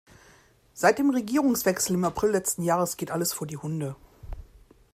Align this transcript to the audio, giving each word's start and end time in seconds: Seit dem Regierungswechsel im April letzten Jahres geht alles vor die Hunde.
Seit 0.73 0.97
dem 0.97 1.11
Regierungswechsel 1.11 1.93
im 1.93 2.05
April 2.05 2.31
letzten 2.31 2.63
Jahres 2.63 2.97
geht 2.97 3.11
alles 3.11 3.33
vor 3.33 3.45
die 3.45 3.57
Hunde. 3.57 3.95